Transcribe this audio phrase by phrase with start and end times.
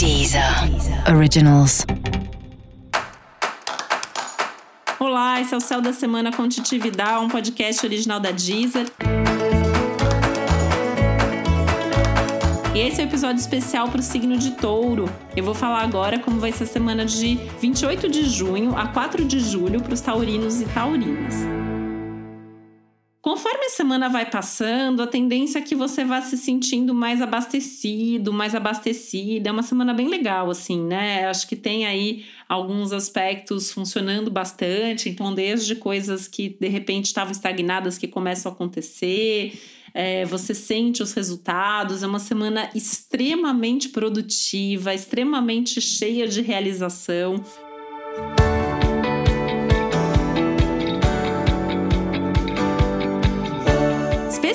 [0.00, 0.42] Deezer
[1.14, 1.84] Originals.
[4.98, 8.86] Olá, esse é o Céu da Semana com Titividade, um podcast original da Deezer.
[12.74, 15.04] E esse é o um episódio especial para o signo de touro.
[15.36, 19.22] Eu vou falar agora como vai ser a semana de 28 de junho a 4
[19.26, 21.34] de julho para os taurinos e taurinas.
[23.30, 28.32] Conforme a semana vai passando, a tendência é que você vá se sentindo mais abastecido,
[28.32, 29.48] mais abastecida.
[29.48, 31.26] É uma semana bem legal, assim, né?
[31.26, 35.08] Acho que tem aí alguns aspectos funcionando bastante.
[35.08, 39.52] Então, desde coisas que de repente estavam estagnadas que começam a acontecer.
[39.94, 42.02] É, você sente os resultados.
[42.02, 47.44] É uma semana extremamente produtiva, extremamente cheia de realização.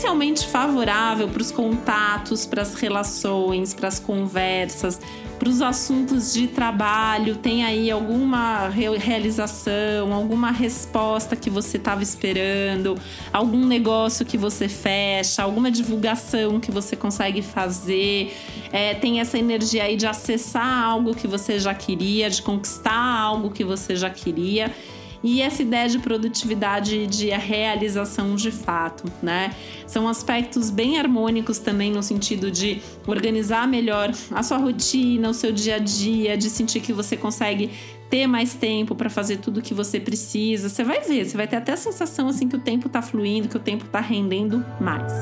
[0.00, 4.98] Especialmente favorável para os contatos, para as relações, para as conversas,
[5.38, 7.36] para os assuntos de trabalho.
[7.36, 12.98] Tem aí alguma realização, alguma resposta que você estava esperando,
[13.30, 18.34] algum negócio que você fecha, alguma divulgação que você consegue fazer.
[18.72, 23.50] É, tem essa energia aí de acessar algo que você já queria, de conquistar algo
[23.50, 24.74] que você já queria
[25.22, 29.54] e essa ideia de produtividade de realização de fato, né?
[29.86, 35.52] São aspectos bem harmônicos também no sentido de organizar melhor a sua rotina, o seu
[35.52, 37.70] dia a dia, de sentir que você consegue
[38.08, 40.68] ter mais tempo para fazer tudo o que você precisa.
[40.68, 43.48] Você vai ver, você vai ter até a sensação assim que o tempo está fluindo,
[43.48, 45.12] que o tempo está rendendo mais.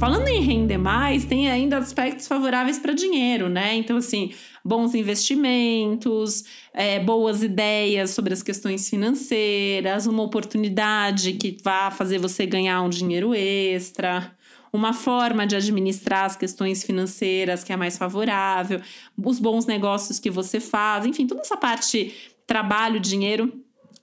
[0.00, 3.74] Falando em render mais, tem ainda aspectos favoráveis para dinheiro, né?
[3.74, 4.32] Então, assim,
[4.64, 6.42] bons investimentos,
[6.72, 12.88] é, boas ideias sobre as questões financeiras, uma oportunidade que vá fazer você ganhar um
[12.88, 14.34] dinheiro extra
[14.72, 18.80] uma forma de administrar as questões financeiras que é mais favorável,
[19.22, 22.14] os bons negócios que você faz, enfim, toda essa parte
[22.46, 23.52] trabalho, dinheiro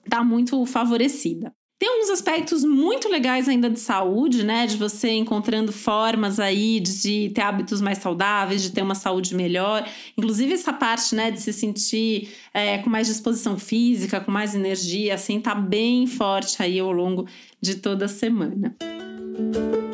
[0.05, 1.51] está muito favorecida.
[1.87, 4.67] Tem alguns aspectos muito legais ainda de saúde, né?
[4.67, 9.87] De você encontrando formas aí de ter hábitos mais saudáveis, de ter uma saúde melhor.
[10.17, 15.15] Inclusive essa parte, né, de se sentir é, com mais disposição física, com mais energia,
[15.15, 17.25] assim, tá bem forte aí ao longo
[17.61, 18.75] de toda a semana.
[18.81, 19.86] Música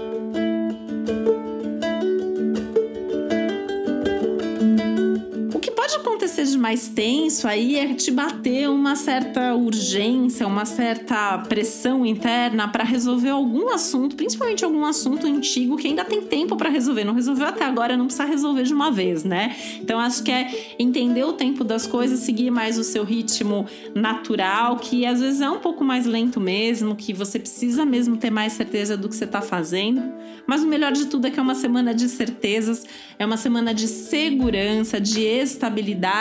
[6.23, 12.66] acontecer de mais tenso aí é te bater uma certa urgência, uma certa pressão interna
[12.66, 17.03] para resolver algum assunto, principalmente algum assunto antigo que ainda tem tempo para resolver.
[17.03, 19.53] Não resolveu até agora, não precisa resolver de uma vez, né?
[19.81, 24.78] Então acho que é entender o tempo das coisas, seguir mais o seu ritmo natural,
[24.78, 28.53] que às vezes é um pouco mais lento mesmo, que você precisa mesmo ter mais
[28.53, 30.01] certeza do que você está fazendo.
[30.47, 32.85] Mas o melhor de tudo é que é uma semana de certezas,
[33.19, 36.12] é uma semana de segurança, de estabilidade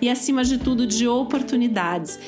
[0.00, 2.18] e, acima de tudo, de oportunidades.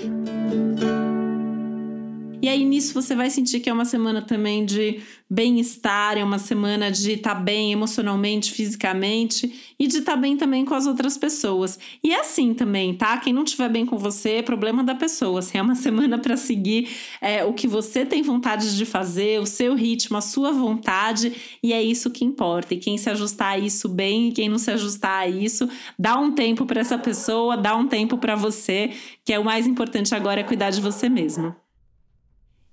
[2.40, 6.38] E aí nisso você vai sentir que é uma semana também de bem-estar, é uma
[6.38, 10.86] semana de estar tá bem emocionalmente, fisicamente e de estar tá bem também com as
[10.86, 11.78] outras pessoas.
[12.02, 13.18] E é assim também, tá?
[13.18, 15.40] Quem não estiver bem com você é problema da pessoa.
[15.52, 16.88] É uma semana para seguir
[17.20, 21.72] é, o que você tem vontade de fazer, o seu ritmo, a sua vontade, e
[21.72, 22.72] é isso que importa.
[22.72, 26.16] E quem se ajustar a isso bem e quem não se ajustar a isso, dá
[26.16, 28.92] um tempo para essa pessoa, dá um tempo para você,
[29.24, 31.67] que é o mais importante agora é cuidar de você mesmo.